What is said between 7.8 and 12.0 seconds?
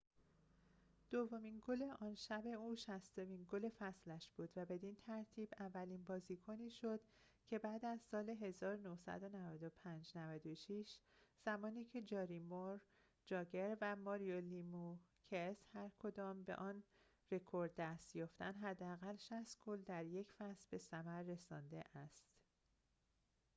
از سال ۹۶-۱۹۹۵ زمانی